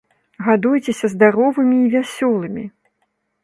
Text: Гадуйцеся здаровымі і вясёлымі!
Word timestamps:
Гадуйцеся 0.45 1.11
здаровымі 1.15 1.77
і 1.83 1.91
вясёлымі! 1.95 2.69